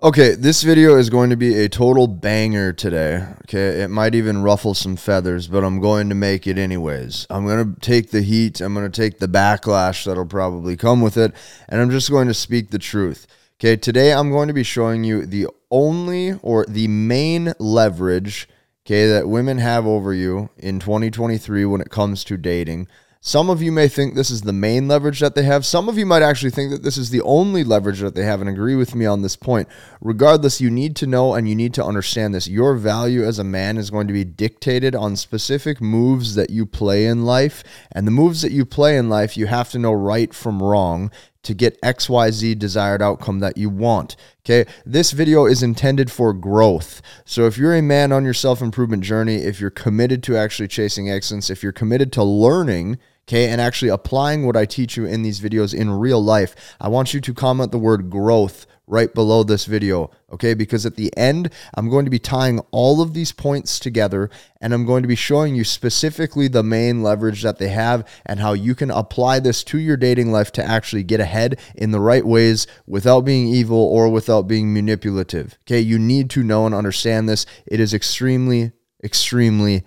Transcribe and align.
Okay, 0.00 0.36
this 0.36 0.62
video 0.62 0.96
is 0.96 1.10
going 1.10 1.30
to 1.30 1.36
be 1.36 1.58
a 1.58 1.68
total 1.68 2.06
banger 2.06 2.72
today. 2.72 3.26
Okay, 3.42 3.82
it 3.82 3.90
might 3.90 4.14
even 4.14 4.44
ruffle 4.44 4.72
some 4.72 4.94
feathers, 4.94 5.48
but 5.48 5.64
I'm 5.64 5.80
going 5.80 6.08
to 6.08 6.14
make 6.14 6.46
it 6.46 6.56
anyways. 6.56 7.26
I'm 7.28 7.44
going 7.44 7.74
to 7.74 7.80
take 7.80 8.12
the 8.12 8.22
heat, 8.22 8.60
I'm 8.60 8.74
going 8.74 8.88
to 8.88 8.96
take 8.96 9.18
the 9.18 9.26
backlash 9.26 10.04
that'll 10.04 10.24
probably 10.24 10.76
come 10.76 11.00
with 11.00 11.16
it, 11.16 11.32
and 11.68 11.80
I'm 11.80 11.90
just 11.90 12.10
going 12.10 12.28
to 12.28 12.34
speak 12.34 12.70
the 12.70 12.78
truth. 12.78 13.26
Okay, 13.58 13.74
today 13.74 14.12
I'm 14.12 14.30
going 14.30 14.46
to 14.46 14.54
be 14.54 14.62
showing 14.62 15.02
you 15.02 15.26
the 15.26 15.48
only 15.68 16.34
or 16.42 16.64
the 16.68 16.86
main 16.86 17.54
leverage, 17.58 18.48
okay, 18.86 19.08
that 19.08 19.28
women 19.28 19.58
have 19.58 19.84
over 19.84 20.14
you 20.14 20.48
in 20.58 20.78
2023 20.78 21.64
when 21.64 21.80
it 21.80 21.90
comes 21.90 22.22
to 22.22 22.36
dating. 22.36 22.86
Some 23.20 23.50
of 23.50 23.60
you 23.60 23.72
may 23.72 23.88
think 23.88 24.14
this 24.14 24.30
is 24.30 24.42
the 24.42 24.52
main 24.52 24.86
leverage 24.86 25.18
that 25.18 25.34
they 25.34 25.42
have. 25.42 25.66
Some 25.66 25.88
of 25.88 25.98
you 25.98 26.06
might 26.06 26.22
actually 26.22 26.52
think 26.52 26.70
that 26.70 26.84
this 26.84 26.96
is 26.96 27.10
the 27.10 27.20
only 27.22 27.64
leverage 27.64 27.98
that 27.98 28.14
they 28.14 28.22
have 28.22 28.40
and 28.40 28.48
agree 28.48 28.76
with 28.76 28.94
me 28.94 29.06
on 29.06 29.22
this 29.22 29.34
point. 29.34 29.68
Regardless, 30.00 30.60
you 30.60 30.70
need 30.70 30.94
to 30.96 31.06
know 31.06 31.34
and 31.34 31.48
you 31.48 31.56
need 31.56 31.74
to 31.74 31.84
understand 31.84 32.32
this. 32.32 32.46
Your 32.46 32.76
value 32.76 33.24
as 33.24 33.40
a 33.40 33.44
man 33.44 33.76
is 33.76 33.90
going 33.90 34.06
to 34.06 34.12
be 34.12 34.24
dictated 34.24 34.94
on 34.94 35.16
specific 35.16 35.80
moves 35.80 36.36
that 36.36 36.50
you 36.50 36.64
play 36.64 37.06
in 37.06 37.24
life. 37.24 37.64
And 37.90 38.06
the 38.06 38.12
moves 38.12 38.42
that 38.42 38.52
you 38.52 38.64
play 38.64 38.96
in 38.96 39.08
life, 39.08 39.36
you 39.36 39.46
have 39.46 39.70
to 39.70 39.80
know 39.80 39.92
right 39.92 40.32
from 40.32 40.62
wrong 40.62 41.10
to 41.42 41.54
get 41.54 41.80
XYZ 41.82 42.58
desired 42.58 43.00
outcome 43.00 43.40
that 43.40 43.56
you 43.56 43.70
want. 43.70 44.16
Okay. 44.44 44.70
This 44.84 45.12
video 45.12 45.46
is 45.46 45.62
intended 45.62 46.10
for 46.10 46.32
growth. 46.32 47.00
So 47.24 47.46
if 47.46 47.56
you're 47.56 47.74
a 47.74 47.82
man 47.82 48.12
on 48.12 48.24
your 48.24 48.34
self 48.34 48.60
improvement 48.60 49.02
journey, 49.02 49.36
if 49.36 49.60
you're 49.60 49.70
committed 49.70 50.22
to 50.24 50.36
actually 50.36 50.68
chasing 50.68 51.10
excellence, 51.10 51.50
if 51.50 51.62
you're 51.62 51.72
committed 51.72 52.12
to 52.12 52.22
learning, 52.22 52.98
okay, 53.28 53.50
and 53.50 53.60
actually 53.60 53.90
applying 53.90 54.46
what 54.46 54.56
I 54.56 54.64
teach 54.64 54.96
you 54.96 55.04
in 55.04 55.22
these 55.22 55.40
videos 55.40 55.74
in 55.74 55.90
real 55.90 56.22
life, 56.22 56.56
I 56.80 56.88
want 56.88 57.12
you 57.12 57.20
to 57.20 57.34
comment 57.34 57.72
the 57.72 57.78
word 57.78 58.08
growth 58.08 58.66
right 58.86 59.12
below 59.12 59.42
this 59.42 59.66
video, 59.66 60.10
okay? 60.32 60.54
Because 60.54 60.86
at 60.86 60.96
the 60.96 61.14
end, 61.14 61.52
I'm 61.74 61.90
going 61.90 62.06
to 62.06 62.10
be 62.10 62.18
tying 62.18 62.60
all 62.70 63.02
of 63.02 63.12
these 63.12 63.32
points 63.32 63.78
together 63.78 64.30
and 64.62 64.72
I'm 64.72 64.86
going 64.86 65.02
to 65.02 65.08
be 65.08 65.14
showing 65.14 65.54
you 65.54 65.62
specifically 65.62 66.48
the 66.48 66.62
main 66.62 67.02
leverage 67.02 67.42
that 67.42 67.58
they 67.58 67.68
have 67.68 68.08
and 68.24 68.40
how 68.40 68.54
you 68.54 68.74
can 68.74 68.90
apply 68.90 69.40
this 69.40 69.62
to 69.64 69.78
your 69.78 69.98
dating 69.98 70.32
life 70.32 70.50
to 70.52 70.64
actually 70.64 71.02
get 71.02 71.20
ahead 71.20 71.60
in 71.74 71.90
the 71.90 72.00
right 72.00 72.24
ways 72.24 72.66
without 72.86 73.26
being 73.26 73.46
evil 73.48 73.76
or 73.76 74.08
without 74.08 74.48
being 74.48 74.72
manipulative, 74.72 75.58
okay? 75.66 75.80
You 75.80 75.98
need 75.98 76.30
to 76.30 76.42
know 76.42 76.64
and 76.64 76.74
understand 76.74 77.28
this. 77.28 77.44
It 77.66 77.80
is 77.80 77.92
extremely, 77.92 78.72
extremely 79.04 79.84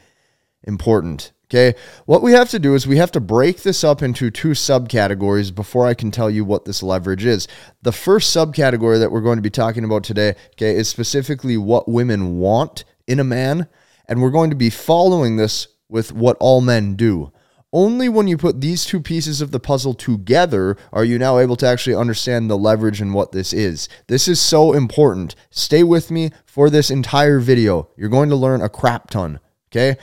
important. 0.63 1.31
Okay. 1.52 1.77
What 2.05 2.21
we 2.21 2.31
have 2.31 2.49
to 2.52 2.59
do 2.59 2.75
is 2.75 2.88
we 2.88 2.95
have 2.95 3.11
to 3.11 3.19
break 3.19 3.63
this 3.63 3.83
up 3.83 4.02
into 4.02 4.31
two 4.31 4.52
subcategories 4.52 5.53
before 5.53 5.85
I 5.85 5.94
can 5.94 6.09
tell 6.09 6.30
you 6.30 6.45
what 6.45 6.63
this 6.63 6.81
leverage 6.81 7.25
is. 7.25 7.45
The 7.81 7.91
first 7.91 8.33
subcategory 8.33 8.99
that 8.99 9.11
we're 9.11 9.19
going 9.19 9.35
to 9.35 9.41
be 9.41 9.49
talking 9.49 9.83
about 9.83 10.05
today, 10.05 10.35
okay, 10.53 10.73
is 10.73 10.88
specifically 10.88 11.57
what 11.57 11.89
women 11.89 12.38
want 12.38 12.85
in 13.05 13.19
a 13.19 13.25
man. 13.25 13.67
And 14.07 14.22
we're 14.22 14.29
going 14.29 14.49
to 14.49 14.55
be 14.55 14.69
following 14.69 15.35
this 15.35 15.67
with 15.89 16.13
what 16.13 16.38
all 16.39 16.61
men 16.61 16.95
do. 16.95 17.33
Only 17.73 18.07
when 18.07 18.29
you 18.29 18.38
put 18.38 18.61
these 18.61 18.85
two 18.85 19.02
pieces 19.02 19.41
of 19.41 19.52
the 19.52 19.59
puzzle 19.59 19.94
together 19.94 20.77
are 20.94 21.03
you 21.03 21.19
now 21.19 21.38
able 21.38 21.57
to 21.57 21.67
actually 21.67 21.95
understand 21.97 22.49
the 22.49 22.57
leverage 22.57 23.02
and 23.02 23.13
what 23.13 23.33
this 23.33 23.52
is. 23.52 23.89
This 24.07 24.29
is 24.29 24.39
so 24.39 24.72
important. 24.72 25.35
Stay 25.49 25.83
with 25.83 26.11
me 26.11 26.31
for 26.45 26.69
this 26.69 26.89
entire 26.89 27.39
video. 27.39 27.89
You're 27.97 28.07
going 28.07 28.29
to 28.29 28.38
learn 28.38 28.61
a 28.61 28.69
crap 28.69 29.09
ton. 29.09 29.41
Okay. 29.69 29.97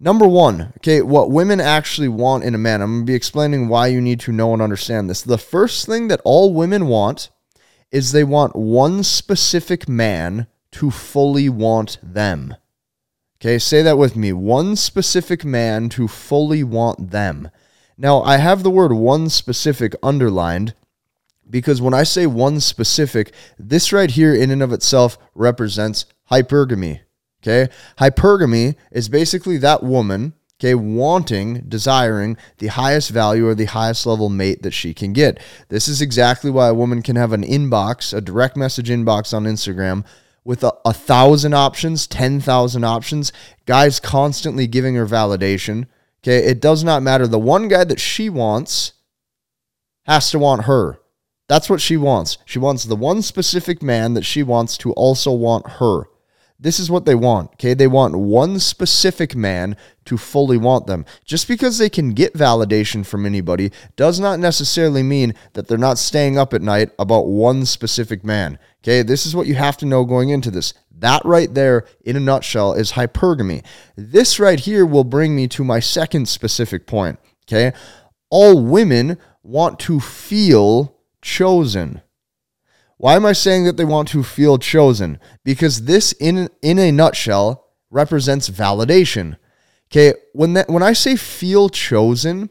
Number 0.00 0.28
one, 0.28 0.72
okay, 0.76 1.02
what 1.02 1.30
women 1.30 1.60
actually 1.60 2.08
want 2.08 2.44
in 2.44 2.54
a 2.54 2.58
man. 2.58 2.80
I'm 2.80 2.90
going 2.90 3.06
to 3.06 3.10
be 3.12 3.16
explaining 3.16 3.68
why 3.68 3.88
you 3.88 4.00
need 4.00 4.20
to 4.20 4.32
know 4.32 4.52
and 4.52 4.62
understand 4.62 5.10
this. 5.10 5.22
The 5.22 5.38
first 5.38 5.86
thing 5.86 6.06
that 6.08 6.20
all 6.24 6.54
women 6.54 6.86
want 6.86 7.30
is 7.90 8.12
they 8.12 8.22
want 8.22 8.54
one 8.54 9.02
specific 9.02 9.88
man 9.88 10.46
to 10.72 10.90
fully 10.92 11.48
want 11.48 11.98
them. 12.02 12.54
Okay, 13.40 13.58
say 13.58 13.82
that 13.82 13.98
with 13.98 14.14
me. 14.14 14.32
One 14.32 14.76
specific 14.76 15.44
man 15.44 15.88
to 15.90 16.06
fully 16.06 16.62
want 16.62 17.10
them. 17.10 17.50
Now, 17.96 18.22
I 18.22 18.36
have 18.36 18.62
the 18.62 18.70
word 18.70 18.92
one 18.92 19.28
specific 19.28 19.94
underlined 20.02 20.74
because 21.50 21.80
when 21.80 21.94
I 21.94 22.04
say 22.04 22.26
one 22.26 22.60
specific, 22.60 23.32
this 23.58 23.92
right 23.92 24.10
here 24.10 24.34
in 24.34 24.50
and 24.50 24.62
of 24.62 24.72
itself 24.72 25.18
represents 25.34 26.06
hypergamy. 26.30 27.00
Okay. 27.42 27.72
Hypergamy 27.98 28.74
is 28.90 29.08
basically 29.08 29.58
that 29.58 29.82
woman, 29.82 30.34
okay, 30.60 30.74
wanting, 30.74 31.64
desiring 31.68 32.36
the 32.58 32.66
highest 32.68 33.10
value 33.10 33.46
or 33.46 33.54
the 33.54 33.66
highest 33.66 34.06
level 34.06 34.28
mate 34.28 34.62
that 34.62 34.72
she 34.72 34.92
can 34.92 35.12
get. 35.12 35.40
This 35.68 35.86
is 35.86 36.02
exactly 36.02 36.50
why 36.50 36.68
a 36.68 36.74
woman 36.74 37.02
can 37.02 37.16
have 37.16 37.32
an 37.32 37.44
inbox, 37.44 38.12
a 38.12 38.20
direct 38.20 38.56
message 38.56 38.88
inbox 38.88 39.32
on 39.32 39.44
Instagram 39.44 40.04
with 40.44 40.64
a, 40.64 40.72
a 40.84 40.92
thousand 40.92 41.54
options, 41.54 42.06
10,000 42.06 42.82
options, 42.82 43.32
guys 43.66 44.00
constantly 44.00 44.66
giving 44.66 44.96
her 44.96 45.06
validation. 45.06 45.86
Okay. 46.22 46.44
It 46.44 46.60
does 46.60 46.82
not 46.82 47.02
matter. 47.02 47.26
The 47.26 47.38
one 47.38 47.68
guy 47.68 47.84
that 47.84 48.00
she 48.00 48.28
wants 48.28 48.94
has 50.06 50.30
to 50.30 50.38
want 50.38 50.64
her. 50.64 50.98
That's 51.48 51.70
what 51.70 51.80
she 51.80 51.96
wants. 51.96 52.38
She 52.44 52.58
wants 52.58 52.84
the 52.84 52.96
one 52.96 53.22
specific 53.22 53.82
man 53.82 54.14
that 54.14 54.24
she 54.24 54.42
wants 54.42 54.76
to 54.78 54.92
also 54.92 55.32
want 55.32 55.72
her. 55.72 56.04
This 56.60 56.80
is 56.80 56.90
what 56.90 57.04
they 57.04 57.14
want. 57.14 57.52
Okay. 57.52 57.74
They 57.74 57.86
want 57.86 58.16
one 58.16 58.58
specific 58.58 59.36
man 59.36 59.76
to 60.06 60.16
fully 60.16 60.56
want 60.56 60.86
them. 60.86 61.04
Just 61.24 61.46
because 61.46 61.78
they 61.78 61.88
can 61.88 62.10
get 62.10 62.34
validation 62.34 63.06
from 63.06 63.24
anybody 63.24 63.70
does 63.94 64.18
not 64.18 64.40
necessarily 64.40 65.02
mean 65.02 65.34
that 65.52 65.68
they're 65.68 65.78
not 65.78 65.98
staying 65.98 66.36
up 66.36 66.52
at 66.52 66.62
night 66.62 66.90
about 66.98 67.26
one 67.26 67.64
specific 67.64 68.24
man. 68.24 68.58
Okay. 68.82 69.02
This 69.02 69.24
is 69.24 69.36
what 69.36 69.46
you 69.46 69.54
have 69.54 69.76
to 69.78 69.86
know 69.86 70.04
going 70.04 70.30
into 70.30 70.50
this. 70.50 70.74
That 70.90 71.24
right 71.24 71.52
there, 71.54 71.86
in 72.04 72.16
a 72.16 72.20
nutshell, 72.20 72.72
is 72.72 72.92
hypergamy. 72.92 73.64
This 73.96 74.40
right 74.40 74.58
here 74.58 74.84
will 74.84 75.04
bring 75.04 75.36
me 75.36 75.46
to 75.48 75.62
my 75.62 75.78
second 75.78 76.28
specific 76.28 76.88
point. 76.88 77.20
Okay. 77.46 77.72
All 78.30 78.60
women 78.64 79.16
want 79.44 79.78
to 79.80 80.00
feel 80.00 80.96
chosen. 81.22 82.02
Why 82.98 83.14
am 83.14 83.24
I 83.24 83.32
saying 83.32 83.64
that 83.64 83.76
they 83.76 83.84
want 83.84 84.08
to 84.08 84.22
feel 84.22 84.58
chosen? 84.58 85.18
Because 85.44 85.84
this, 85.84 86.12
in 86.12 86.50
in 86.62 86.78
a 86.78 86.92
nutshell, 86.92 87.64
represents 87.90 88.50
validation. 88.50 89.36
Okay, 89.90 90.14
when 90.32 90.52
that 90.54 90.68
when 90.68 90.82
I 90.82 90.92
say 90.92 91.16
feel 91.16 91.68
chosen, 91.68 92.50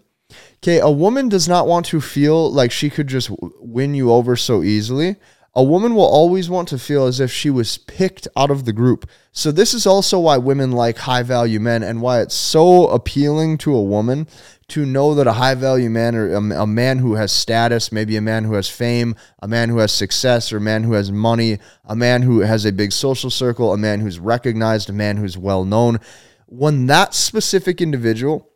okay, 0.64 0.80
a 0.80 0.90
woman 0.90 1.30
does 1.30 1.48
not 1.48 1.68
want 1.68 1.86
to 1.88 2.02
feel 2.02 2.52
like 2.52 2.72
she 2.72 2.90
could 2.90 3.08
just 3.08 3.30
win 3.60 3.94
you 3.94 4.12
over 4.12 4.36
so 4.36 4.64
easily. 4.64 5.18
A 5.54 5.64
woman 5.64 5.96
will 5.96 6.06
always 6.06 6.50
want 6.50 6.68
to 6.70 6.78
feel 6.78 7.06
as 7.06 7.20
if 7.20 7.32
she 7.32 7.50
was 7.50 7.80
picked 7.80 8.28
out 8.38 8.52
of 8.52 8.66
the 8.66 8.74
group. 8.74 9.10
So 9.32 9.52
this 9.52 9.74
is 9.74 9.88
also 9.88 10.20
why 10.20 10.38
women 10.38 10.72
like 10.72 11.00
high 11.00 11.24
value 11.24 11.60
men 11.60 11.82
and 11.82 12.00
why 12.00 12.22
it's 12.22 12.36
so 12.36 12.88
appealing 12.88 13.58
to 13.60 13.76
a 13.76 13.84
woman 13.84 14.28
to 14.70 14.86
know 14.86 15.14
that 15.16 15.28
a 15.28 15.34
high 15.34 15.56
value 15.56 15.90
man 15.90 16.14
or 16.16 16.34
a, 16.34 16.62
a, 16.62 16.68
man 16.68 16.98
who 16.98 17.16
has 17.16 17.32
status, 17.32 17.92
maybe 17.92 18.18
a 18.18 18.22
man 18.22 18.44
who 18.44 18.54
has 18.54 18.70
fame, 18.70 19.16
a 19.42 19.48
man 19.48 19.70
who 19.70 19.78
has 19.78 19.94
success, 19.94 20.52
or 20.52 20.58
a 20.58 20.62
man 20.62 20.84
who 20.84 20.94
has 20.94 21.10
money, 21.10 21.58
a 21.86 21.96
man 21.96 22.22
who 22.22 22.42
has 22.42 22.66
a 22.66 22.74
big 22.74 22.92
social 22.92 23.30
circle, 23.30 23.72
a 23.72 23.78
man 23.78 24.02
who's 24.02 24.20
recognized, 24.20 24.90
a 24.90 24.94
man 24.94 25.18
who's 25.18 25.38
well 25.38 25.64
known, 25.64 26.00
when 26.48 26.86
that 26.88 27.14
specific 27.14 27.82
individual 27.82 28.50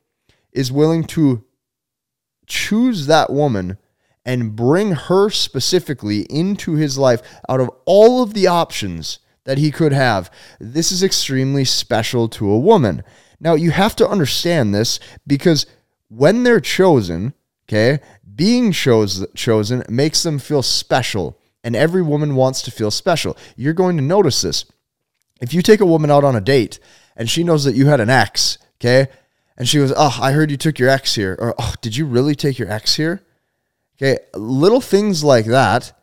is 0.51 0.71
willing 0.71 1.03
to 1.03 1.45
choose 2.45 3.05
that 3.05 3.29
woman 3.29 3.77
and 4.25 4.55
bring 4.55 4.91
her 4.91 5.29
specifically 5.29 6.21
into 6.29 6.73
his 6.73 6.97
life 6.97 7.21
out 7.47 7.61
of 7.61 7.69
all 7.85 8.21
of 8.21 8.33
the 8.33 8.47
options 8.47 9.19
that 9.45 9.57
he 9.57 9.71
could 9.71 9.93
have, 9.93 10.29
this 10.59 10.91
is 10.91 11.01
extremely 11.01 11.65
special 11.65 12.27
to 12.27 12.49
a 12.49 12.59
woman. 12.59 13.01
Now, 13.39 13.55
you 13.55 13.71
have 13.71 13.95
to 13.95 14.07
understand 14.07 14.75
this 14.75 14.99
because 15.25 15.65
when 16.11 16.43
they're 16.43 16.59
chosen, 16.59 17.33
okay, 17.67 18.03
being 18.35 18.71
chose, 18.73 19.25
chosen 19.33 19.83
makes 19.87 20.23
them 20.23 20.39
feel 20.39 20.61
special. 20.61 21.37
And 21.63 21.75
every 21.75 22.01
woman 22.01 22.35
wants 22.35 22.61
to 22.63 22.71
feel 22.71 22.91
special. 22.91 23.37
You're 23.55 23.73
going 23.73 23.95
to 23.97 24.03
notice 24.03 24.41
this. 24.41 24.65
If 25.41 25.53
you 25.53 25.61
take 25.61 25.79
a 25.79 25.85
woman 25.85 26.11
out 26.11 26.23
on 26.23 26.35
a 26.35 26.41
date 26.41 26.79
and 27.15 27.29
she 27.29 27.43
knows 27.43 27.63
that 27.63 27.75
you 27.75 27.85
had 27.85 27.99
an 27.99 28.09
ex, 28.09 28.57
okay, 28.79 29.07
and 29.57 29.69
she 29.69 29.77
goes, 29.77 29.93
Oh, 29.95 30.17
I 30.21 30.31
heard 30.31 30.51
you 30.51 30.57
took 30.57 30.79
your 30.79 30.89
ex 30.89 31.15
here. 31.15 31.37
Or, 31.39 31.55
Oh, 31.57 31.73
did 31.81 31.95
you 31.95 32.05
really 32.05 32.35
take 32.35 32.59
your 32.59 32.71
ex 32.71 32.95
here? 32.95 33.21
Okay, 33.95 34.17
little 34.33 34.81
things 34.81 35.23
like 35.23 35.45
that 35.45 35.93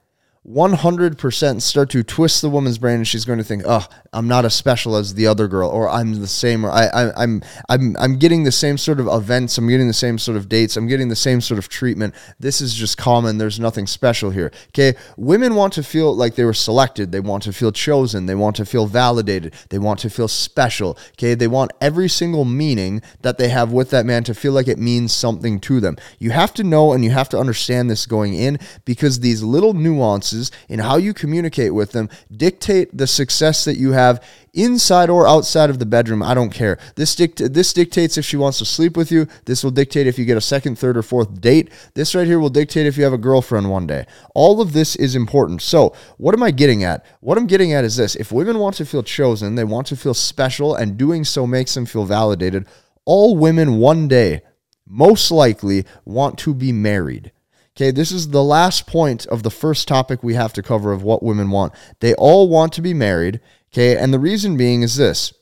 100% 0.48 1.60
start 1.60 1.90
to 1.90 2.02
twist 2.02 2.40
the 2.40 2.48
woman's 2.48 2.78
brain 2.78 2.96
and 2.96 3.08
she's 3.08 3.26
going 3.26 3.38
to 3.38 3.44
think 3.44 3.62
oh 3.66 3.86
i'm 4.14 4.26
not 4.26 4.46
as 4.46 4.54
special 4.54 4.96
as 4.96 5.12
the 5.12 5.26
other 5.26 5.46
girl 5.46 5.68
or 5.68 5.90
i'm 5.90 6.20
the 6.20 6.26
same 6.26 6.64
or 6.64 6.70
I, 6.70 6.86
I, 6.86 7.22
i'm 7.22 7.42
i'm 7.68 7.94
i'm 7.98 8.18
getting 8.18 8.44
the 8.44 8.52
same 8.52 8.78
sort 8.78 8.98
of 8.98 9.08
events 9.08 9.58
i'm 9.58 9.68
getting 9.68 9.88
the 9.88 9.92
same 9.92 10.16
sort 10.16 10.38
of 10.38 10.48
dates 10.48 10.78
i'm 10.78 10.86
getting 10.86 11.08
the 11.08 11.16
same 11.16 11.42
sort 11.42 11.58
of 11.58 11.68
treatment. 11.68 12.14
This 12.40 12.62
is 12.62 12.74
just 12.74 12.96
common 12.96 13.36
there's 13.36 13.60
nothing 13.60 13.86
special 13.86 14.30
here. 14.30 14.50
Okay 14.68 14.94
women 15.18 15.54
want 15.54 15.74
to 15.74 15.82
feel 15.82 16.16
like 16.16 16.34
they 16.34 16.44
were 16.44 16.54
selected 16.54 17.12
they 17.12 17.20
want 17.20 17.42
to 17.42 17.52
feel 17.52 17.70
chosen 17.70 18.24
they 18.24 18.34
want 18.34 18.56
to 18.56 18.64
feel 18.64 18.86
validated 18.86 19.52
they 19.68 19.78
want 19.78 20.00
to 20.00 20.08
feel 20.08 20.28
special. 20.28 20.96
Okay 21.10 21.34
they 21.34 21.48
want 21.48 21.72
every 21.82 22.08
single 22.08 22.46
meaning 22.46 23.02
that 23.20 23.36
they 23.36 23.50
have 23.50 23.70
with 23.70 23.90
that 23.90 24.06
man 24.06 24.24
to 24.24 24.34
feel 24.34 24.52
like 24.52 24.68
it 24.68 24.78
means 24.78 25.12
something 25.12 25.60
to 25.60 25.78
them. 25.78 25.98
You 26.18 26.30
have 26.30 26.54
to 26.54 26.64
know 26.64 26.92
and 26.92 27.04
you 27.04 27.10
have 27.10 27.28
to 27.30 27.38
understand 27.38 27.90
this 27.90 28.06
going 28.06 28.32
in 28.32 28.58
because 28.86 29.20
these 29.20 29.42
little 29.42 29.74
nuances 29.74 30.37
choices 30.38 30.50
in 30.68 30.78
how 30.80 30.96
you 30.96 31.14
communicate 31.14 31.74
with 31.74 31.92
them 31.92 32.08
dictate 32.34 32.96
the 32.96 33.06
success 33.06 33.64
that 33.64 33.76
you 33.76 33.92
have 33.92 34.22
inside 34.54 35.10
or 35.10 35.26
outside 35.26 35.70
of 35.70 35.78
the 35.78 35.86
bedroom. 35.86 36.22
I 36.22 36.34
don't 36.34 36.50
care. 36.50 36.78
This 36.96 37.14
dict- 37.14 37.52
this 37.52 37.72
dictates 37.72 38.16
if 38.16 38.24
she 38.24 38.36
wants 38.36 38.58
to 38.58 38.64
sleep 38.64 38.96
with 38.96 39.12
you. 39.12 39.26
This 39.44 39.62
will 39.62 39.70
dictate 39.70 40.06
if 40.06 40.18
you 40.18 40.24
get 40.24 40.36
a 40.36 40.40
second, 40.40 40.78
third, 40.78 40.96
or 40.96 41.02
fourth 41.02 41.40
date. 41.40 41.70
This 41.94 42.14
right 42.14 42.26
here 42.26 42.40
will 42.40 42.50
dictate 42.50 42.86
if 42.86 42.96
you 42.96 43.04
have 43.04 43.12
a 43.12 43.18
girlfriend 43.18 43.70
one 43.70 43.86
day. 43.86 44.06
All 44.34 44.60
of 44.60 44.72
this 44.72 44.96
is 44.96 45.14
important. 45.14 45.62
So, 45.62 45.94
what 46.16 46.34
am 46.34 46.42
I 46.42 46.50
getting 46.50 46.82
at? 46.82 47.04
What 47.20 47.38
I'm 47.38 47.46
getting 47.46 47.72
at 47.72 47.84
is 47.84 47.96
this: 47.96 48.16
if 48.16 48.32
women 48.32 48.58
want 48.58 48.76
to 48.76 48.86
feel 48.86 49.02
chosen, 49.02 49.54
they 49.54 49.64
want 49.64 49.86
to 49.88 49.96
feel 49.96 50.14
special, 50.14 50.74
and 50.74 50.96
doing 50.96 51.24
so 51.24 51.46
makes 51.46 51.74
them 51.74 51.86
feel 51.86 52.04
validated. 52.04 52.66
All 53.04 53.36
women 53.36 53.78
one 53.78 54.08
day 54.08 54.42
most 54.86 55.30
likely 55.30 55.84
want 56.04 56.38
to 56.38 56.54
be 56.54 56.72
married. 56.72 57.32
Okay, 57.78 57.92
this 57.92 58.10
is 58.10 58.30
the 58.30 58.42
last 58.42 58.88
point 58.88 59.24
of 59.26 59.44
the 59.44 59.52
first 59.52 59.86
topic 59.86 60.20
we 60.20 60.34
have 60.34 60.52
to 60.54 60.64
cover 60.64 60.90
of 60.90 61.04
what 61.04 61.22
women 61.22 61.48
want. 61.48 61.72
They 62.00 62.12
all 62.14 62.48
want 62.48 62.72
to 62.72 62.82
be 62.82 62.92
married. 62.92 63.38
Okay, 63.72 63.96
and 63.96 64.12
the 64.12 64.18
reason 64.18 64.56
being 64.56 64.82
is 64.82 64.96
this 64.96 65.32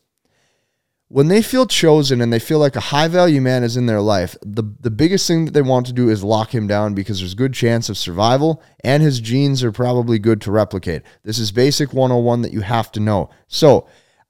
when 1.09 1.29
they 1.29 1.41
feel 1.41 1.67
chosen 1.67 2.21
and 2.21 2.31
they 2.31 2.38
feel 2.38 2.59
like 2.59 2.77
a 2.77 2.81
high 2.81 3.09
value 3.09 3.41
man 3.41 3.65
is 3.65 3.75
in 3.75 3.87
their 3.87 4.03
life, 4.03 4.37
the, 4.43 4.65
the 4.81 4.91
biggest 4.91 5.27
thing 5.27 5.47
that 5.47 5.53
they 5.53 5.62
want 5.62 5.87
to 5.87 5.94
do 5.94 6.11
is 6.11 6.23
lock 6.23 6.55
him 6.55 6.67
down 6.67 6.93
because 6.93 7.21
there's 7.21 7.33
good 7.33 7.55
chance 7.55 7.88
of 7.88 7.97
survival 7.97 8.62
and 8.85 9.03
his 9.03 9.21
genes 9.21 9.65
are 9.65 9.73
probably 9.73 10.19
good 10.19 10.43
to 10.43 10.50
replicate. 10.50 11.03
This 11.23 11.38
is 11.38 11.53
basic 11.53 11.94
101 11.94 12.43
that 12.43 12.53
you 12.53 12.61
have 12.61 12.93
to 12.93 13.00
know. 13.00 13.31
So, 13.49 13.87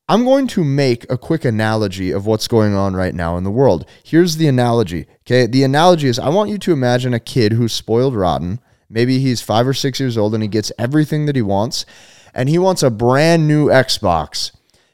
I'm 0.08 0.24
going 0.24 0.46
to 0.48 0.62
make 0.62 1.10
a 1.10 1.18
quick 1.18 1.44
analogy 1.44 2.12
of 2.12 2.26
what's 2.26 2.46
going 2.46 2.74
on 2.74 2.94
right 2.94 3.14
now 3.14 3.36
in 3.36 3.44
the 3.44 3.50
world. 3.50 3.88
Here's 4.04 4.36
the 4.36 4.46
analogy. 4.46 5.06
Okay. 5.22 5.46
The 5.46 5.64
analogy 5.64 6.06
is 6.06 6.18
I 6.18 6.28
want 6.28 6.50
you 6.50 6.58
to 6.58 6.72
imagine 6.72 7.12
a 7.12 7.20
kid 7.20 7.52
who's 7.52 7.72
spoiled 7.72 8.14
rotten. 8.14 8.60
Maybe 8.88 9.18
he's 9.18 9.42
five 9.42 9.66
or 9.66 9.74
six 9.74 9.98
years 9.98 10.16
old 10.16 10.32
and 10.34 10.44
he 10.44 10.48
gets 10.48 10.70
everything 10.78 11.26
that 11.26 11.34
he 11.34 11.42
wants, 11.42 11.84
and 12.32 12.48
he 12.48 12.58
wants 12.58 12.84
a 12.84 12.90
brand 12.90 13.48
new 13.48 13.66
Xbox. 13.66 14.52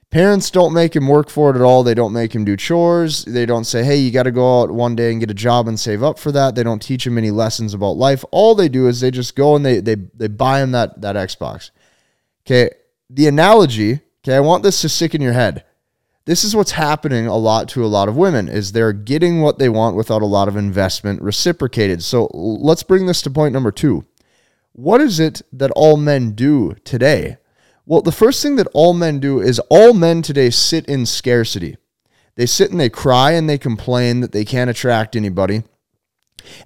Parents 0.09 0.51
don't 0.51 0.75
make 0.75 0.95
him 0.97 1.09
work 1.09 1.29
for 1.29 1.51
it 1.51 1.57
at 1.57 1.63
all. 1.63 1.83
They 1.83 1.95
don't 1.95 2.13
make 2.13 2.35
him 2.35 2.45
do 2.45 2.57
chores. 2.57 3.25
They 3.25 3.47
don't 3.47 3.65
say, 3.65 3.83
hey, 3.83 3.97
you 3.97 4.11
got 4.11 4.25
to 4.25 4.31
go 4.31 4.61
out 4.61 4.71
one 4.71 4.95
day 4.95 5.11
and 5.11 5.21
get 5.21 5.31
a 5.31 5.35
job 5.35 5.69
and 5.69 5.81
save 5.81 6.03
up 6.03 6.19
for 6.19 6.31
that. 6.33 6.55
They 6.55 6.63
don't 6.63 6.83
teach 6.83 7.07
him 7.07 7.17
any 7.17 7.31
lessons 7.31 7.73
about 7.73 7.97
life. 7.97 8.23
All 8.31 8.55
they 8.55 8.69
do 8.69 8.89
is 8.89 9.01
they 9.01 9.11
just 9.11 9.35
go 9.35 9.57
and 9.57 9.65
they, 9.65 9.81
they, 9.81 9.95
they 9.95 10.29
buy 10.29 10.63
him 10.63 10.73
that, 10.73 11.01
that 11.01 11.17
Xbox. 11.17 11.71
Okay. 12.47 12.71
The 13.09 13.27
analogy 13.27 14.01
Okay, 14.25 14.37
I 14.37 14.41
want 14.41 14.63
this 14.63 14.81
to 14.83 14.89
stick 14.89 15.17
in 15.17 15.21
your 15.21 15.33
head. 15.33 15.65
This 16.27 16.45
is 16.45 16.55
what's 16.55 16.71
happening 16.73 17.27
a 17.27 17.37
lot 17.37 17.69
to 17.71 17.85
a 17.85 17.89
lot 17.89 18.09
of 18.09 18.17
women 18.17 18.49
is 18.49 18.71
they're 18.71 18.93
getting 18.93 19.41
what 19.41 19.59
they 19.59 19.69
want 19.69 19.97
without 19.97 20.23
a 20.23 20.27
lot 20.27 20.47
of 20.47 20.57
investment 20.57 21.21
reciprocated. 21.21 22.05
So 22.05 22.31
let's 22.33 22.85
bring 22.85 23.07
this 23.07 23.21
to 23.23 23.31
point 23.31 23.53
number 23.53 23.73
2. 23.73 24.05
What 24.75 25.01
is 25.01 25.19
it 25.19 25.43
that 25.53 25.73
all 25.73 25.97
men 25.97 26.37
do 26.37 26.75
today? 26.85 27.39
Well, 27.85 28.01
the 28.01 28.13
first 28.13 28.41
thing 28.45 28.55
that 28.57 28.69
all 28.73 28.95
men 28.95 29.19
do 29.19 29.41
is 29.41 29.59
all 29.69 29.93
men 29.93 30.23
today 30.23 30.51
sit 30.51 30.87
in 30.87 31.05
scarcity. 31.05 31.77
They 32.37 32.47
sit 32.47 32.71
and 32.71 32.79
they 32.79 32.91
cry 32.91 33.33
and 33.33 33.51
they 33.51 33.59
complain 33.59 34.21
that 34.21 34.31
they 34.31 34.45
can't 34.45 34.71
attract 34.71 35.17
anybody. 35.17 35.65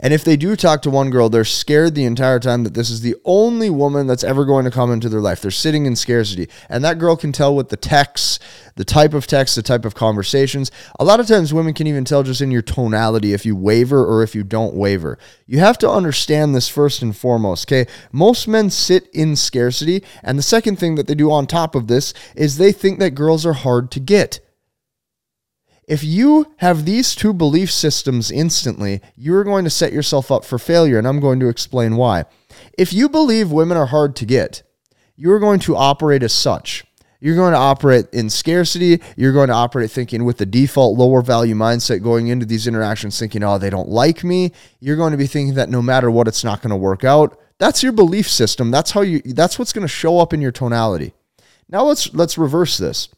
And 0.00 0.12
if 0.12 0.24
they 0.24 0.36
do 0.36 0.56
talk 0.56 0.82
to 0.82 0.90
one 0.90 1.10
girl, 1.10 1.28
they're 1.28 1.44
scared 1.44 1.94
the 1.94 2.04
entire 2.04 2.38
time 2.38 2.64
that 2.64 2.74
this 2.74 2.90
is 2.90 3.00
the 3.00 3.16
only 3.24 3.70
woman 3.70 4.06
that's 4.06 4.24
ever 4.24 4.44
going 4.44 4.64
to 4.64 4.70
come 4.70 4.92
into 4.92 5.08
their 5.08 5.20
life. 5.20 5.40
They're 5.40 5.50
sitting 5.50 5.86
in 5.86 5.96
scarcity. 5.96 6.48
And 6.68 6.84
that 6.84 6.98
girl 6.98 7.16
can 7.16 7.32
tell 7.32 7.54
with 7.54 7.68
the 7.68 7.76
texts, 7.76 8.38
the 8.76 8.84
type 8.84 9.14
of 9.14 9.26
text, 9.26 9.56
the 9.56 9.62
type 9.62 9.84
of 9.84 9.94
conversations. 9.94 10.70
A 10.98 11.04
lot 11.04 11.20
of 11.20 11.26
times, 11.26 11.52
women 11.52 11.74
can 11.74 11.86
even 11.86 12.04
tell 12.04 12.22
just 12.22 12.40
in 12.40 12.50
your 12.50 12.62
tonality 12.62 13.32
if 13.32 13.46
you 13.46 13.56
waver 13.56 14.04
or 14.04 14.22
if 14.22 14.34
you 14.34 14.44
don't 14.44 14.74
waver. 14.74 15.18
You 15.46 15.58
have 15.60 15.78
to 15.78 15.90
understand 15.90 16.54
this 16.54 16.68
first 16.68 17.02
and 17.02 17.16
foremost, 17.16 17.68
okay? 17.68 17.90
Most 18.12 18.46
men 18.46 18.70
sit 18.70 19.08
in 19.12 19.36
scarcity. 19.36 20.04
And 20.22 20.38
the 20.38 20.42
second 20.42 20.78
thing 20.78 20.94
that 20.96 21.06
they 21.06 21.14
do 21.14 21.32
on 21.32 21.46
top 21.46 21.74
of 21.74 21.86
this 21.86 22.12
is 22.34 22.58
they 22.58 22.72
think 22.72 22.98
that 22.98 23.10
girls 23.10 23.46
are 23.46 23.54
hard 23.54 23.90
to 23.92 24.00
get. 24.00 24.40
If 25.86 26.02
you 26.02 26.52
have 26.56 26.84
these 26.84 27.14
two 27.14 27.32
belief 27.32 27.70
systems 27.70 28.30
instantly, 28.30 29.00
you're 29.14 29.44
going 29.44 29.62
to 29.64 29.70
set 29.70 29.92
yourself 29.92 30.32
up 30.32 30.44
for 30.44 30.58
failure, 30.58 30.98
and 30.98 31.06
I'm 31.06 31.20
going 31.20 31.38
to 31.40 31.48
explain 31.48 31.96
why. 31.96 32.24
If 32.76 32.92
you 32.92 33.08
believe 33.08 33.52
women 33.52 33.76
are 33.76 33.86
hard 33.86 34.16
to 34.16 34.26
get, 34.26 34.64
you're 35.14 35.38
going 35.38 35.60
to 35.60 35.76
operate 35.76 36.24
as 36.24 36.32
such. 36.32 36.84
You're 37.20 37.36
going 37.36 37.52
to 37.52 37.58
operate 37.58 38.06
in 38.12 38.30
scarcity. 38.30 39.00
You're 39.16 39.32
going 39.32 39.48
to 39.48 39.54
operate 39.54 39.90
thinking 39.90 40.24
with 40.24 40.38
the 40.38 40.46
default 40.46 40.98
lower 40.98 41.22
value 41.22 41.54
mindset 41.54 42.02
going 42.02 42.28
into 42.28 42.46
these 42.46 42.66
interactions, 42.66 43.18
thinking, 43.18 43.44
oh, 43.44 43.56
they 43.56 43.70
don't 43.70 43.88
like 43.88 44.24
me. 44.24 44.52
You're 44.80 44.96
going 44.96 45.12
to 45.12 45.16
be 45.16 45.26
thinking 45.26 45.54
that 45.54 45.70
no 45.70 45.80
matter 45.80 46.10
what, 46.10 46.28
it's 46.28 46.44
not 46.44 46.62
going 46.62 46.70
to 46.70 46.76
work 46.76 47.04
out. 47.04 47.38
That's 47.58 47.82
your 47.82 47.92
belief 47.92 48.28
system. 48.28 48.70
That's 48.70 48.90
how 48.90 49.00
you 49.00 49.22
that's 49.24 49.58
what's 49.58 49.72
going 49.72 49.86
to 49.86 49.88
show 49.88 50.18
up 50.18 50.34
in 50.34 50.42
your 50.42 50.52
tonality. 50.52 51.14
Now 51.68 51.84
let's 51.84 52.12
let's 52.12 52.36
reverse 52.36 52.76
this 52.76 53.08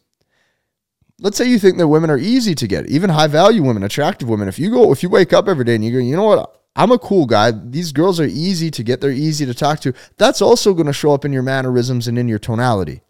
let's 1.20 1.36
say 1.36 1.46
you 1.46 1.58
think 1.58 1.78
that 1.78 1.88
women 1.88 2.10
are 2.10 2.18
easy 2.18 2.54
to 2.54 2.66
get, 2.66 2.88
even 2.88 3.10
high 3.10 3.26
value 3.26 3.62
women, 3.62 3.82
attractive 3.82 4.28
women. 4.28 4.48
If 4.48 4.58
you 4.58 4.70
go, 4.70 4.92
if 4.92 5.02
you 5.02 5.08
wake 5.08 5.32
up 5.32 5.48
every 5.48 5.64
day 5.64 5.74
and 5.74 5.84
you 5.84 5.92
go, 5.92 5.98
you 5.98 6.16
know 6.16 6.24
what? 6.24 6.54
I'm 6.76 6.92
a 6.92 6.98
cool 6.98 7.26
guy. 7.26 7.50
These 7.50 7.92
girls 7.92 8.20
are 8.20 8.24
easy 8.24 8.70
to 8.70 8.84
get. 8.84 9.00
They're 9.00 9.10
easy 9.10 9.44
to 9.46 9.54
talk 9.54 9.80
to. 9.80 9.92
That's 10.16 10.40
also 10.40 10.74
going 10.74 10.86
to 10.86 10.92
show 10.92 11.12
up 11.12 11.24
in 11.24 11.32
your 11.32 11.42
mannerisms 11.42 12.06
and 12.06 12.16
in 12.16 12.28
your 12.28 12.38
tonality. 12.38 13.02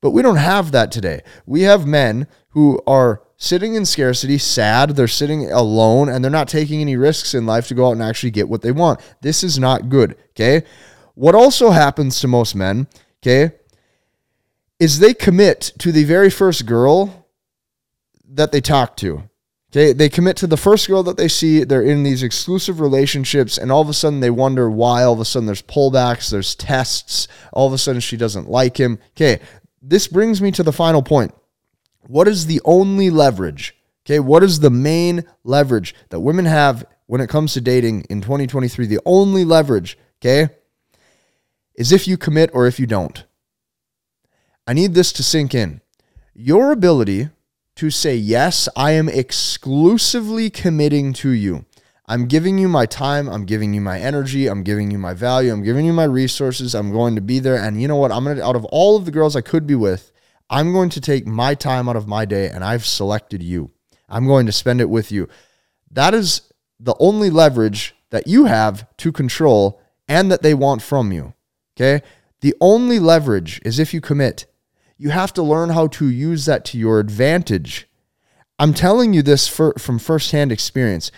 But 0.00 0.10
we 0.10 0.22
don't 0.22 0.36
have 0.36 0.72
that 0.72 0.92
today. 0.92 1.22
We 1.44 1.62
have 1.62 1.86
men 1.86 2.28
who 2.50 2.80
are 2.86 3.22
sitting 3.36 3.74
in 3.74 3.86
scarcity, 3.86 4.38
sad. 4.38 4.90
They're 4.90 5.08
sitting 5.08 5.50
alone 5.50 6.08
and 6.08 6.22
they're 6.22 6.30
not 6.30 6.48
taking 6.48 6.80
any 6.80 6.96
risks 6.96 7.34
in 7.34 7.44
life 7.44 7.66
to 7.68 7.74
go 7.74 7.88
out 7.88 7.92
and 7.92 8.02
actually 8.02 8.30
get 8.30 8.48
what 8.48 8.62
they 8.62 8.72
want. 8.72 9.00
This 9.20 9.42
is 9.42 9.58
not 9.58 9.88
good. 9.88 10.16
Okay. 10.30 10.64
What 11.14 11.34
also 11.34 11.70
happens 11.70 12.20
to 12.20 12.28
most 12.28 12.54
men, 12.54 12.86
okay, 13.20 13.54
is 14.78 14.98
they 14.98 15.12
commit 15.12 15.72
to 15.78 15.92
the 15.92 16.04
very 16.04 16.30
first 16.30 16.66
girl 16.66 17.21
that 18.34 18.52
they 18.52 18.60
talk 18.60 18.96
to. 18.98 19.24
Okay, 19.70 19.94
they 19.94 20.10
commit 20.10 20.36
to 20.36 20.46
the 20.46 20.58
first 20.58 20.86
girl 20.86 21.02
that 21.04 21.16
they 21.16 21.28
see. 21.28 21.64
They're 21.64 21.82
in 21.82 22.02
these 22.02 22.22
exclusive 22.22 22.78
relationships, 22.78 23.56
and 23.56 23.72
all 23.72 23.80
of 23.80 23.88
a 23.88 23.94
sudden 23.94 24.20
they 24.20 24.28
wonder 24.28 24.70
why. 24.70 25.02
All 25.02 25.14
of 25.14 25.20
a 25.20 25.24
sudden 25.24 25.46
there's 25.46 25.62
pullbacks, 25.62 26.30
there's 26.30 26.54
tests. 26.54 27.26
All 27.54 27.68
of 27.68 27.72
a 27.72 27.78
sudden 27.78 28.00
she 28.00 28.18
doesn't 28.18 28.50
like 28.50 28.78
him. 28.78 28.98
Okay, 29.16 29.40
this 29.80 30.08
brings 30.08 30.42
me 30.42 30.50
to 30.52 30.62
the 30.62 30.72
final 30.72 31.02
point. 31.02 31.32
What 32.06 32.28
is 32.28 32.46
the 32.46 32.60
only 32.66 33.08
leverage? 33.08 33.74
Okay, 34.04 34.20
what 34.20 34.42
is 34.42 34.60
the 34.60 34.70
main 34.70 35.24
leverage 35.42 35.94
that 36.10 36.20
women 36.20 36.44
have 36.44 36.84
when 37.06 37.20
it 37.20 37.30
comes 37.30 37.54
to 37.54 37.62
dating 37.62 38.02
in 38.10 38.20
2023? 38.20 38.86
The 38.86 39.00
only 39.06 39.44
leverage, 39.44 39.96
okay, 40.20 40.52
is 41.76 41.92
if 41.92 42.06
you 42.06 42.18
commit 42.18 42.50
or 42.52 42.66
if 42.66 42.78
you 42.78 42.86
don't. 42.86 43.24
I 44.66 44.74
need 44.74 44.92
this 44.92 45.12
to 45.14 45.22
sink 45.22 45.54
in. 45.54 45.80
Your 46.34 46.72
ability 46.72 47.30
to 47.82 47.90
say, 47.90 48.14
Yes, 48.14 48.68
I 48.76 48.92
am 48.92 49.08
exclusively 49.08 50.50
committing 50.50 51.12
to 51.14 51.30
you. 51.30 51.64
I'm 52.06 52.28
giving 52.28 52.56
you 52.56 52.68
my 52.68 52.86
time. 52.86 53.28
I'm 53.28 53.44
giving 53.44 53.74
you 53.74 53.80
my 53.80 53.98
energy. 53.98 54.46
I'm 54.46 54.62
giving 54.62 54.92
you 54.92 54.98
my 54.98 55.14
value. 55.14 55.52
I'm 55.52 55.64
giving 55.64 55.84
you 55.84 55.92
my 55.92 56.04
resources. 56.04 56.76
I'm 56.76 56.92
going 56.92 57.16
to 57.16 57.20
be 57.20 57.40
there. 57.40 57.56
And 57.56 57.82
you 57.82 57.88
know 57.88 57.96
what? 57.96 58.12
I'm 58.12 58.22
going 58.22 58.36
to, 58.36 58.44
out 58.44 58.54
of 58.54 58.64
all 58.66 58.96
of 58.96 59.04
the 59.04 59.10
girls 59.10 59.34
I 59.34 59.40
could 59.40 59.66
be 59.66 59.74
with, 59.74 60.12
I'm 60.48 60.72
going 60.72 60.90
to 60.90 61.00
take 61.00 61.26
my 61.26 61.56
time 61.56 61.88
out 61.88 61.96
of 61.96 62.06
my 62.06 62.24
day 62.24 62.48
and 62.48 62.62
I've 62.62 62.86
selected 62.86 63.42
you. 63.42 63.72
I'm 64.08 64.28
going 64.28 64.46
to 64.46 64.52
spend 64.52 64.80
it 64.80 64.88
with 64.88 65.10
you. 65.10 65.28
That 65.90 66.14
is 66.14 66.52
the 66.78 66.94
only 67.00 67.30
leverage 67.30 67.96
that 68.10 68.28
you 68.28 68.44
have 68.44 68.86
to 68.98 69.10
control 69.10 69.82
and 70.06 70.30
that 70.30 70.42
they 70.42 70.54
want 70.54 70.82
from 70.82 71.10
you. 71.10 71.34
Okay. 71.76 72.06
The 72.42 72.54
only 72.60 73.00
leverage 73.00 73.60
is 73.64 73.80
if 73.80 73.92
you 73.92 74.00
commit 74.00 74.46
you 75.02 75.10
have 75.10 75.32
to 75.32 75.42
learn 75.42 75.70
how 75.70 75.88
to 75.88 76.08
use 76.08 76.44
that 76.44 76.64
to 76.64 76.78
your 76.78 77.00
advantage. 77.00 77.88
I'm 78.60 78.72
telling 78.72 79.12
you 79.12 79.20
this 79.20 79.48
for, 79.48 79.74
from 79.76 79.98
firsthand 79.98 80.52
experience. 80.52 81.10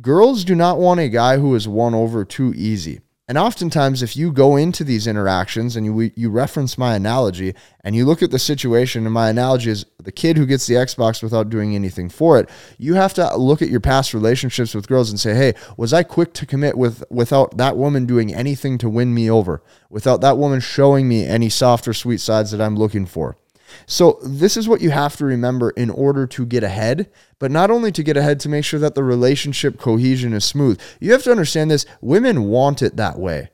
Girls 0.00 0.42
do 0.42 0.56
not 0.56 0.80
want 0.80 0.98
a 0.98 1.08
guy 1.08 1.38
who 1.38 1.54
is 1.54 1.68
won 1.68 1.94
over 1.94 2.24
too 2.24 2.52
easy. 2.56 3.02
And 3.30 3.38
oftentimes, 3.38 4.02
if 4.02 4.16
you 4.16 4.32
go 4.32 4.56
into 4.56 4.82
these 4.82 5.06
interactions 5.06 5.76
and 5.76 5.86
you 5.86 6.10
you 6.16 6.30
reference 6.30 6.76
my 6.76 6.96
analogy 6.96 7.54
and 7.84 7.94
you 7.94 8.04
look 8.04 8.24
at 8.24 8.32
the 8.32 8.40
situation, 8.40 9.04
and 9.04 9.14
my 9.14 9.30
analogy 9.30 9.70
is 9.70 9.86
the 10.02 10.10
kid 10.10 10.36
who 10.36 10.46
gets 10.46 10.66
the 10.66 10.74
Xbox 10.74 11.22
without 11.22 11.48
doing 11.48 11.76
anything 11.76 12.08
for 12.08 12.40
it, 12.40 12.50
you 12.76 12.94
have 12.94 13.14
to 13.14 13.36
look 13.36 13.62
at 13.62 13.68
your 13.68 13.78
past 13.78 14.14
relationships 14.14 14.74
with 14.74 14.88
girls 14.88 15.10
and 15.10 15.20
say, 15.20 15.36
"Hey, 15.36 15.54
was 15.76 15.92
I 15.92 16.02
quick 16.02 16.32
to 16.32 16.44
commit 16.44 16.76
with 16.76 17.04
without 17.08 17.56
that 17.56 17.76
woman 17.76 18.04
doing 18.04 18.34
anything 18.34 18.78
to 18.78 18.88
win 18.88 19.14
me 19.14 19.30
over? 19.30 19.62
Without 19.90 20.20
that 20.22 20.36
woman 20.36 20.58
showing 20.58 21.06
me 21.06 21.24
any 21.24 21.50
soft 21.50 21.86
or 21.86 21.94
sweet 21.94 22.20
sides 22.20 22.50
that 22.50 22.60
I'm 22.60 22.74
looking 22.74 23.06
for?" 23.06 23.36
So, 23.86 24.18
this 24.22 24.56
is 24.56 24.68
what 24.68 24.80
you 24.80 24.90
have 24.90 25.16
to 25.16 25.24
remember 25.24 25.70
in 25.70 25.90
order 25.90 26.26
to 26.26 26.46
get 26.46 26.62
ahead, 26.62 27.10
but 27.38 27.50
not 27.50 27.70
only 27.70 27.92
to 27.92 28.02
get 28.02 28.16
ahead, 28.16 28.40
to 28.40 28.48
make 28.48 28.64
sure 28.64 28.80
that 28.80 28.94
the 28.94 29.04
relationship 29.04 29.78
cohesion 29.78 30.32
is 30.32 30.44
smooth. 30.44 30.80
You 31.00 31.12
have 31.12 31.22
to 31.24 31.30
understand 31.30 31.70
this 31.70 31.86
women 32.00 32.44
want 32.44 32.82
it 32.82 32.96
that 32.96 33.18
way. 33.18 33.50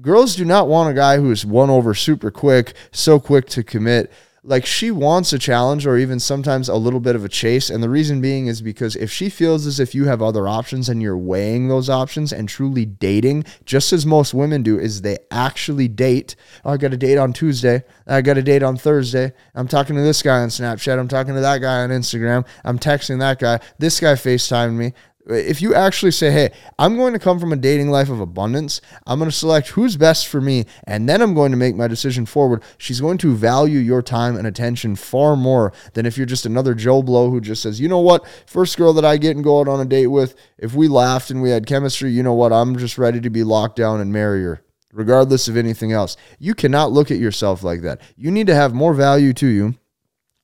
Girls 0.00 0.34
do 0.34 0.44
not 0.44 0.68
want 0.68 0.90
a 0.90 0.94
guy 0.94 1.18
who's 1.18 1.46
won 1.46 1.70
over 1.70 1.94
super 1.94 2.30
quick, 2.30 2.74
so 2.90 3.20
quick 3.20 3.46
to 3.50 3.62
commit. 3.62 4.12
Like 4.46 4.66
she 4.66 4.90
wants 4.90 5.32
a 5.32 5.38
challenge 5.38 5.86
or 5.86 5.96
even 5.96 6.20
sometimes 6.20 6.68
a 6.68 6.74
little 6.74 7.00
bit 7.00 7.16
of 7.16 7.24
a 7.24 7.30
chase. 7.30 7.70
And 7.70 7.82
the 7.82 7.88
reason 7.88 8.20
being 8.20 8.46
is 8.46 8.60
because 8.60 8.94
if 8.94 9.10
she 9.10 9.30
feels 9.30 9.66
as 9.66 9.80
if 9.80 9.94
you 9.94 10.04
have 10.04 10.20
other 10.20 10.46
options 10.46 10.90
and 10.90 11.00
you're 11.00 11.16
weighing 11.16 11.68
those 11.68 11.88
options 11.88 12.30
and 12.30 12.46
truly 12.46 12.84
dating, 12.84 13.44
just 13.64 13.92
as 13.92 14.04
most 14.04 14.34
women 14.34 14.62
do, 14.62 14.78
is 14.78 15.00
they 15.00 15.16
actually 15.30 15.88
date. 15.88 16.36
Oh, 16.62 16.72
I 16.72 16.76
got 16.76 16.92
a 16.92 16.98
date 16.98 17.16
on 17.16 17.32
Tuesday. 17.32 17.84
I 18.06 18.20
got 18.20 18.36
a 18.36 18.42
date 18.42 18.62
on 18.62 18.76
Thursday. 18.76 19.32
I'm 19.54 19.66
talking 19.66 19.96
to 19.96 20.02
this 20.02 20.22
guy 20.22 20.40
on 20.40 20.50
Snapchat. 20.50 20.98
I'm 20.98 21.08
talking 21.08 21.34
to 21.34 21.40
that 21.40 21.62
guy 21.62 21.82
on 21.82 21.88
Instagram. 21.88 22.46
I'm 22.64 22.78
texting 22.78 23.20
that 23.20 23.38
guy. 23.38 23.60
This 23.78 23.98
guy 23.98 24.12
FaceTimed 24.12 24.74
me 24.74 24.92
if 25.26 25.62
you 25.62 25.74
actually 25.74 26.10
say, 26.10 26.30
hey, 26.30 26.50
I'm 26.78 26.96
going 26.96 27.14
to 27.14 27.18
come 27.18 27.40
from 27.40 27.52
a 27.52 27.56
dating 27.56 27.90
life 27.90 28.10
of 28.10 28.20
abundance, 28.20 28.80
I'm 29.06 29.18
going 29.18 29.30
to 29.30 29.36
select 29.36 29.68
who's 29.68 29.96
best 29.96 30.26
for 30.26 30.40
me, 30.40 30.66
and 30.86 31.08
then 31.08 31.22
I'm 31.22 31.34
going 31.34 31.50
to 31.50 31.56
make 31.56 31.76
my 31.76 31.88
decision 31.88 32.26
forward, 32.26 32.62
she's 32.76 33.00
going 33.00 33.18
to 33.18 33.34
value 33.34 33.78
your 33.78 34.02
time 34.02 34.36
and 34.36 34.46
attention 34.46 34.96
far 34.96 35.36
more 35.36 35.72
than 35.94 36.04
if 36.04 36.16
you're 36.16 36.26
just 36.26 36.46
another 36.46 36.74
Joe 36.74 37.02
Blow 37.02 37.30
who 37.30 37.40
just 37.40 37.62
says, 37.62 37.80
you 37.80 37.88
know 37.88 38.00
what, 38.00 38.26
first 38.46 38.76
girl 38.76 38.92
that 38.92 39.04
I 39.04 39.16
get 39.16 39.36
and 39.36 39.44
go 39.44 39.60
out 39.60 39.68
on 39.68 39.80
a 39.80 39.86
date 39.86 40.08
with, 40.08 40.34
if 40.58 40.74
we 40.74 40.88
laughed 40.88 41.30
and 41.30 41.40
we 41.40 41.50
had 41.50 41.66
chemistry, 41.66 42.10
you 42.10 42.22
know 42.22 42.34
what, 42.34 42.52
I'm 42.52 42.76
just 42.76 42.98
ready 42.98 43.20
to 43.20 43.30
be 43.30 43.44
locked 43.44 43.76
down 43.76 44.00
and 44.00 44.12
marry 44.12 44.42
her. 44.42 44.60
Regardless 44.92 45.48
of 45.48 45.56
anything 45.56 45.90
else, 45.90 46.16
you 46.38 46.54
cannot 46.54 46.92
look 46.92 47.10
at 47.10 47.18
yourself 47.18 47.64
like 47.64 47.82
that. 47.82 48.00
You 48.16 48.30
need 48.30 48.46
to 48.46 48.54
have 48.54 48.74
more 48.74 48.94
value 48.94 49.32
to 49.32 49.46
you, 49.46 49.74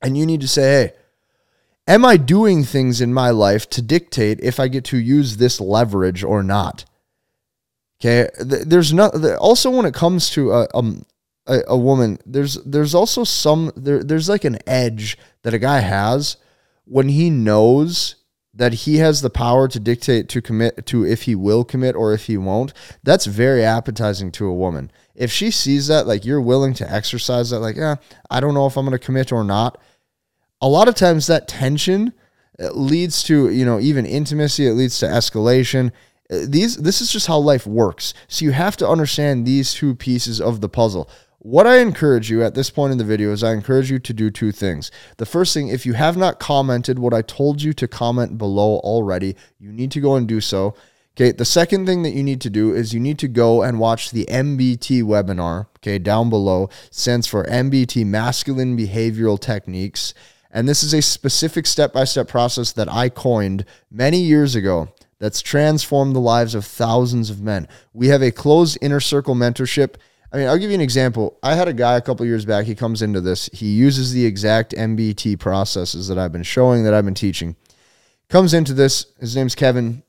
and 0.02 0.16
you 0.16 0.26
need 0.26 0.40
to 0.40 0.48
say, 0.48 0.62
hey, 0.62 0.92
Am 1.86 2.04
I 2.04 2.16
doing 2.16 2.62
things 2.62 3.00
in 3.00 3.12
my 3.12 3.30
life 3.30 3.68
to 3.70 3.82
dictate 3.82 4.38
if 4.42 4.60
I 4.60 4.68
get 4.68 4.84
to 4.86 4.98
use 4.98 5.36
this 5.36 5.60
leverage 5.60 6.22
or 6.22 6.42
not? 6.42 6.84
Okay, 8.00 8.28
there's 8.38 8.92
not. 8.92 9.14
Also, 9.36 9.70
when 9.70 9.84
it 9.84 9.92
comes 9.92 10.30
to 10.30 10.52
a, 10.52 10.68
um, 10.74 11.04
a, 11.46 11.60
a 11.68 11.76
woman, 11.76 12.18
there's 12.24 12.54
there's 12.64 12.94
also 12.94 13.24
some 13.24 13.72
there 13.76 14.02
there's 14.02 14.28
like 14.28 14.44
an 14.44 14.58
edge 14.66 15.18
that 15.42 15.52
a 15.52 15.58
guy 15.58 15.80
has 15.80 16.36
when 16.84 17.08
he 17.08 17.28
knows 17.28 18.16
that 18.54 18.72
he 18.72 18.96
has 18.96 19.20
the 19.20 19.30
power 19.30 19.68
to 19.68 19.78
dictate 19.78 20.28
to 20.28 20.42
commit 20.42 20.86
to 20.86 21.04
if 21.04 21.22
he 21.22 21.34
will 21.34 21.64
commit 21.64 21.94
or 21.94 22.12
if 22.12 22.26
he 22.26 22.36
won't. 22.36 22.72
That's 23.02 23.26
very 23.26 23.64
appetizing 23.64 24.32
to 24.32 24.46
a 24.46 24.54
woman. 24.54 24.90
If 25.14 25.30
she 25.30 25.50
sees 25.50 25.86
that, 25.88 26.06
like 26.06 26.24
you're 26.24 26.40
willing 26.40 26.74
to 26.74 26.90
exercise 26.90 27.50
that, 27.50 27.60
like, 27.60 27.76
yeah, 27.76 27.96
I 28.30 28.40
don't 28.40 28.54
know 28.54 28.66
if 28.66 28.76
I'm 28.76 28.86
going 28.86 28.98
to 28.98 29.04
commit 29.04 29.30
or 29.30 29.44
not 29.44 29.80
a 30.60 30.68
lot 30.68 30.88
of 30.88 30.94
times 30.94 31.26
that 31.26 31.48
tension 31.48 32.12
uh, 32.58 32.70
leads 32.72 33.22
to 33.22 33.50
you 33.50 33.64
know 33.64 33.80
even 33.80 34.06
intimacy 34.06 34.66
it 34.66 34.72
leads 34.72 34.98
to 34.98 35.06
escalation 35.06 35.90
uh, 36.30 36.38
these 36.46 36.76
this 36.76 37.00
is 37.00 37.10
just 37.12 37.26
how 37.26 37.38
life 37.38 37.66
works 37.66 38.14
so 38.28 38.44
you 38.44 38.52
have 38.52 38.76
to 38.76 38.88
understand 38.88 39.46
these 39.46 39.74
two 39.74 39.94
pieces 39.94 40.40
of 40.40 40.60
the 40.60 40.68
puzzle 40.68 41.08
what 41.42 41.66
I 41.66 41.78
encourage 41.78 42.30
you 42.30 42.44
at 42.44 42.54
this 42.54 42.68
point 42.68 42.92
in 42.92 42.98
the 42.98 43.04
video 43.04 43.32
is 43.32 43.42
I 43.42 43.54
encourage 43.54 43.90
you 43.90 43.98
to 43.98 44.12
do 44.12 44.30
two 44.30 44.52
things. 44.52 44.90
The 45.16 45.24
first 45.24 45.54
thing, 45.54 45.68
if 45.68 45.86
you 45.86 45.94
have 45.94 46.14
not 46.14 46.38
commented 46.38 46.98
what 46.98 47.14
I 47.14 47.22
told 47.22 47.62
you 47.62 47.72
to 47.72 47.88
comment 47.88 48.36
below 48.36 48.76
already, 48.80 49.36
you 49.58 49.72
need 49.72 49.90
to 49.92 50.00
go 50.00 50.16
and 50.16 50.28
do 50.28 50.42
so. 50.42 50.74
Okay, 51.16 51.32
the 51.32 51.46
second 51.46 51.86
thing 51.86 52.02
that 52.02 52.10
you 52.10 52.22
need 52.22 52.42
to 52.42 52.50
do 52.50 52.74
is 52.74 52.92
you 52.92 53.00
need 53.00 53.18
to 53.20 53.28
go 53.28 53.62
and 53.62 53.80
watch 53.80 54.10
the 54.10 54.26
MBT 54.26 55.02
webinar, 55.02 55.66
okay, 55.78 55.98
down 55.98 56.28
below. 56.28 56.68
Stands 56.90 57.26
for 57.26 57.44
MBT 57.44 58.04
Masculine 58.04 58.76
Behavioral 58.76 59.40
Techniques. 59.40 60.12
And 60.50 60.68
this 60.68 60.82
is 60.82 60.92
a 60.92 61.02
specific 61.02 61.66
step 61.66 61.92
by 61.92 62.04
step 62.04 62.28
process 62.28 62.72
that 62.72 62.90
I 62.90 63.08
coined 63.08 63.64
many 63.90 64.18
years 64.18 64.56
ago 64.56 64.88
that's 65.20 65.42
transformed 65.42 66.16
the 66.16 66.20
lives 66.20 66.54
of 66.54 66.64
thousands 66.64 67.30
of 67.30 67.40
men. 67.40 67.68
We 67.92 68.08
have 68.08 68.22
a 68.22 68.32
closed 68.32 68.78
inner 68.80 69.00
circle 69.00 69.34
mentorship. 69.34 69.96
I 70.32 70.38
mean, 70.38 70.48
I'll 70.48 70.58
give 70.58 70.70
you 70.70 70.74
an 70.74 70.80
example. 70.80 71.38
I 71.42 71.54
had 71.54 71.68
a 71.68 71.72
guy 71.72 71.96
a 71.96 72.00
couple 72.00 72.26
years 72.26 72.44
back. 72.44 72.64
He 72.64 72.74
comes 72.74 73.02
into 73.02 73.20
this. 73.20 73.48
He 73.52 73.66
uses 73.66 74.12
the 74.12 74.24
exact 74.24 74.72
MBT 74.72 75.38
processes 75.38 76.08
that 76.08 76.18
I've 76.18 76.32
been 76.32 76.42
showing, 76.42 76.84
that 76.84 76.94
I've 76.94 77.04
been 77.04 77.14
teaching. 77.14 77.54
Comes 78.28 78.54
into 78.54 78.72
this. 78.72 79.06
His 79.20 79.36
name's 79.36 79.54
Kevin. 79.54 80.02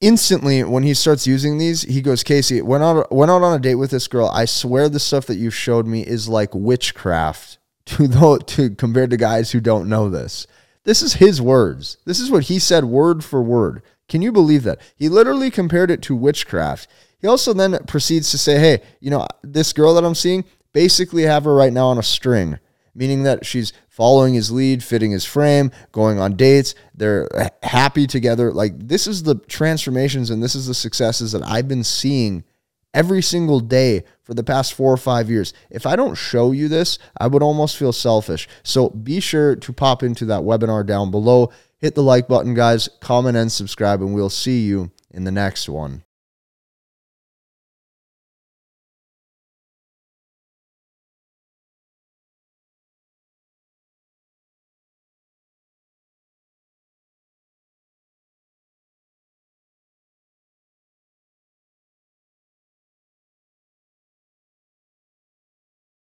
Instantly, 0.00 0.62
when 0.62 0.82
he 0.82 0.94
starts 0.94 1.26
using 1.26 1.58
these, 1.58 1.82
he 1.82 2.00
goes, 2.00 2.22
Casey, 2.22 2.60
went 2.62 2.84
out, 2.84 3.10
went 3.10 3.30
out 3.30 3.42
on 3.42 3.56
a 3.56 3.62
date 3.62 3.76
with 3.76 3.90
this 3.90 4.08
girl. 4.08 4.28
I 4.28 4.44
swear 4.44 4.88
the 4.88 5.00
stuff 5.00 5.26
that 5.26 5.36
you 5.36 5.50
showed 5.50 5.86
me 5.86 6.02
is 6.02 6.28
like 6.28 6.54
witchcraft 6.54 7.58
to 7.86 8.06
the, 8.08 8.38
to 8.46 8.70
compared 8.70 9.10
to 9.10 9.16
guys 9.16 9.52
who 9.52 9.60
don't 9.60 9.88
know 9.88 10.08
this. 10.08 10.46
This 10.84 11.02
is 11.02 11.14
his 11.14 11.42
words. 11.42 11.96
This 12.04 12.20
is 12.20 12.30
what 12.30 12.44
he 12.44 12.58
said 12.58 12.84
word 12.84 13.24
for 13.24 13.42
word. 13.42 13.82
Can 14.08 14.22
you 14.22 14.30
believe 14.30 14.62
that? 14.62 14.80
He 14.94 15.08
literally 15.08 15.50
compared 15.50 15.90
it 15.90 16.00
to 16.02 16.14
witchcraft. 16.14 16.88
He 17.18 17.26
also 17.26 17.52
then 17.52 17.76
proceeds 17.86 18.30
to 18.30 18.38
say, 18.38 18.58
"Hey, 18.58 18.82
you 19.00 19.10
know, 19.10 19.26
this 19.42 19.72
girl 19.72 19.94
that 19.94 20.04
I'm 20.04 20.14
seeing, 20.14 20.44
basically 20.72 21.22
have 21.22 21.44
her 21.44 21.54
right 21.54 21.72
now 21.72 21.86
on 21.86 21.98
a 21.98 22.02
string." 22.02 22.58
Meaning 22.94 23.24
that 23.24 23.44
she's 23.44 23.74
following 23.88 24.34
his 24.34 24.50
lead, 24.50 24.82
fitting 24.82 25.10
his 25.10 25.24
frame, 25.24 25.70
going 25.92 26.18
on 26.18 26.34
dates. 26.34 26.74
They're 26.94 27.28
happy 27.62 28.06
together. 28.06 28.52
Like, 28.52 28.88
this 28.88 29.06
is 29.06 29.24
the 29.24 29.34
transformations 29.34 30.30
and 30.30 30.42
this 30.42 30.54
is 30.54 30.66
the 30.66 30.74
successes 30.74 31.32
that 31.32 31.42
I've 31.42 31.68
been 31.68 31.84
seeing 31.84 32.44
every 32.96 33.22
single 33.22 33.60
day 33.60 34.02
for 34.24 34.32
the 34.34 34.42
past 34.42 34.72
four 34.72 34.92
or 34.92 34.96
five 34.96 35.30
years. 35.30 35.52
If 35.70 35.86
I 35.86 35.94
don't 35.94 36.14
show 36.14 36.50
you 36.50 36.66
this, 36.66 36.98
I 37.20 37.26
would 37.26 37.42
almost 37.42 37.76
feel 37.76 37.92
selfish. 37.92 38.48
So 38.64 38.88
be 38.88 39.20
sure 39.20 39.54
to 39.54 39.72
pop 39.72 40.02
into 40.02 40.24
that 40.24 40.42
webinar 40.42 40.84
down 40.84 41.10
below. 41.10 41.52
Hit 41.78 41.94
the 41.94 42.02
like 42.02 42.26
button, 42.26 42.54
guys, 42.54 42.88
comment 43.00 43.36
and 43.36 43.52
subscribe, 43.52 44.00
and 44.00 44.14
we'll 44.14 44.30
see 44.30 44.64
you 44.64 44.90
in 45.10 45.24
the 45.24 45.30
next 45.30 45.68
one. 45.68 46.05